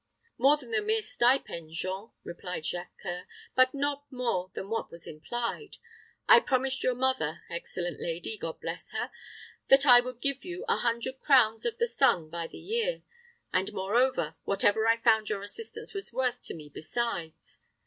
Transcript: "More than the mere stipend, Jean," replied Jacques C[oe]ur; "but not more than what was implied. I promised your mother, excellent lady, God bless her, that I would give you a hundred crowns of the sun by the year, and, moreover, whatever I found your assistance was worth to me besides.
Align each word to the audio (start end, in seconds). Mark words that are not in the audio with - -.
"More 0.39 0.57
than 0.57 0.71
the 0.71 0.81
mere 0.81 1.03
stipend, 1.03 1.73
Jean," 1.73 2.09
replied 2.23 2.65
Jacques 2.65 2.89
C[oe]ur; 3.05 3.27
"but 3.55 3.75
not 3.75 4.11
more 4.11 4.49
than 4.55 4.67
what 4.67 4.89
was 4.89 5.05
implied. 5.05 5.77
I 6.27 6.39
promised 6.39 6.81
your 6.81 6.95
mother, 6.95 7.43
excellent 7.51 8.01
lady, 8.01 8.35
God 8.35 8.59
bless 8.61 8.89
her, 8.93 9.11
that 9.67 9.85
I 9.85 9.99
would 9.99 10.19
give 10.19 10.43
you 10.43 10.65
a 10.67 10.77
hundred 10.77 11.19
crowns 11.19 11.67
of 11.67 11.77
the 11.77 11.85
sun 11.87 12.31
by 12.31 12.47
the 12.47 12.57
year, 12.57 13.03
and, 13.53 13.71
moreover, 13.73 14.33
whatever 14.43 14.87
I 14.87 14.97
found 14.97 15.29
your 15.29 15.43
assistance 15.43 15.93
was 15.93 16.11
worth 16.11 16.41
to 16.45 16.55
me 16.55 16.67
besides. 16.67 17.59